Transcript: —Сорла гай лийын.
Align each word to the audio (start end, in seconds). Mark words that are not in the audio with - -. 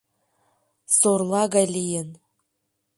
—Сорла 0.97 1.43
гай 1.53 1.67
лийын. 1.75 2.09